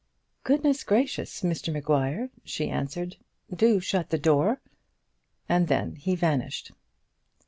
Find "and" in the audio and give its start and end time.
5.47-5.67